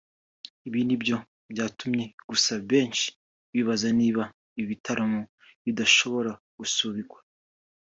ibi 0.67 0.81
ni 0.87 0.97
byo 1.01 1.17
byatumye 1.51 2.05
gusa 2.29 2.53
benshi 2.69 3.07
bibaza 3.53 3.89
niba 3.99 4.23
ibi 4.59 4.65
bitaramo 4.71 5.21
bidashobora 5.65 6.31
gusubikwa 6.57 7.19